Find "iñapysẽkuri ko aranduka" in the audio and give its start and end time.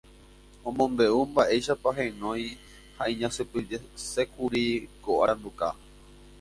3.13-5.67